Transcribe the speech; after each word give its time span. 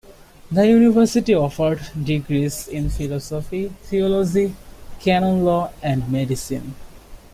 The 0.49 0.65
university 0.67 1.35
offered 1.35 1.79
degrees 2.03 2.67
in 2.67 2.89
Philosophy, 2.89 3.71
Theology, 3.83 4.55
Canon 4.99 5.45
law 5.45 5.71
and 5.83 6.11
Medicine. 6.11 6.73